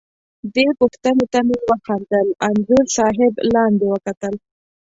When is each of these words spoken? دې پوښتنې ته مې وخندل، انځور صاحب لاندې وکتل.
دې 0.55 0.67
پوښتنې 0.79 1.25
ته 1.33 1.39
مې 1.47 1.57
وخندل، 1.69 2.27
انځور 2.47 2.85
صاحب 2.95 3.33
لاندې 3.53 3.85
وکتل. 3.93 4.35